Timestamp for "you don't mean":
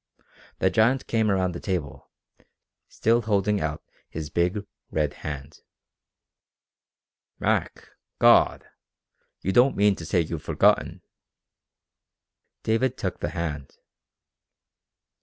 9.43-9.95